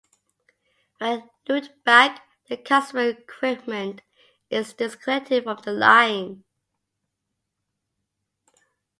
[0.97, 4.01] When looped back, the customer equipment
[4.49, 6.43] is disconnected from the line.